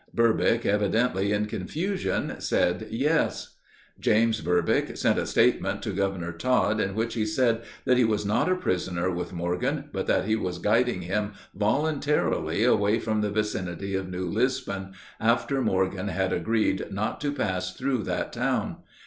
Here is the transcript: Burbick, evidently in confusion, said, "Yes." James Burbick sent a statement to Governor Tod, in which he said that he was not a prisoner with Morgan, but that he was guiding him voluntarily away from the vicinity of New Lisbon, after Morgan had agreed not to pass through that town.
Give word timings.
Burbick, 0.15 0.65
evidently 0.65 1.31
in 1.31 1.45
confusion, 1.45 2.37
said, 2.39 2.87
"Yes." 2.89 3.57
James 3.99 4.41
Burbick 4.41 4.97
sent 4.97 5.19
a 5.19 5.27
statement 5.27 5.83
to 5.83 5.91
Governor 5.91 6.31
Tod, 6.31 6.79
in 6.79 6.95
which 6.95 7.13
he 7.13 7.23
said 7.23 7.61
that 7.85 7.97
he 7.97 8.03
was 8.03 8.25
not 8.25 8.51
a 8.51 8.55
prisoner 8.55 9.11
with 9.11 9.31
Morgan, 9.31 9.91
but 9.93 10.07
that 10.07 10.25
he 10.25 10.35
was 10.35 10.57
guiding 10.57 11.03
him 11.03 11.33
voluntarily 11.53 12.63
away 12.63 12.97
from 12.97 13.21
the 13.21 13.29
vicinity 13.29 13.93
of 13.93 14.09
New 14.09 14.25
Lisbon, 14.25 14.93
after 15.19 15.61
Morgan 15.61 16.07
had 16.07 16.33
agreed 16.33 16.87
not 16.91 17.21
to 17.21 17.31
pass 17.31 17.71
through 17.75 18.01
that 18.05 18.33
town. 18.33 18.77